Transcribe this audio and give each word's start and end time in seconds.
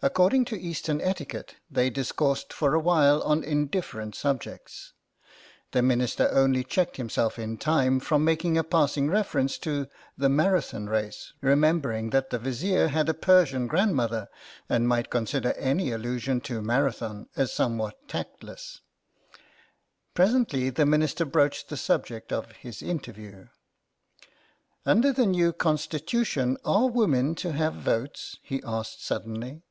According 0.00 0.44
to 0.44 0.56
Eastern 0.60 1.00
etiquette 1.00 1.56
they 1.68 1.90
dis 1.90 2.12
coursed 2.12 2.52
for 2.52 2.72
a 2.72 2.78
while 2.78 3.20
on 3.24 3.42
indifferent 3.42 4.14
subjects. 4.14 4.92
The 5.72 5.82
Minister 5.82 6.28
only 6.30 6.62
checked 6.62 6.98
himself 6.98 7.36
in 7.36 7.56
time 7.58 7.98
from 7.98 8.24
making 8.24 8.56
a 8.56 8.62
passing 8.62 9.10
reference 9.10 9.58
to 9.58 9.88
the 10.16 10.28
Marathon 10.28 10.86
Race, 10.86 11.32
remembering 11.40 12.10
that 12.10 12.30
the 12.30 12.38
Vizier 12.38 12.86
had 12.86 13.08
a 13.08 13.12
Persian 13.12 13.66
grandmother 13.66 14.28
and 14.68 14.86
might 14.86 15.10
con 15.10 15.26
sider 15.26 15.50
any 15.54 15.90
allusion 15.90 16.40
to 16.42 16.62
Marathon 16.62 17.26
as 17.34 17.52
somewhat 17.52 17.96
tactless. 18.06 18.80
Presently 20.14 20.70
the 20.70 20.86
Minister 20.86 21.24
broached 21.24 21.70
the 21.70 21.76
subject 21.76 22.32
of 22.32 22.52
his 22.52 22.82
interview." 22.82 23.48
Under 24.86 25.12
the 25.12 25.26
new 25.26 25.52
Constitution 25.52 26.56
are 26.64 26.86
women 26.88 27.34
to 27.34 27.50
have 27.50 27.74
votes?" 27.74 28.36
he 28.44 28.62
asked 28.64 29.04
suddenly. 29.04 29.64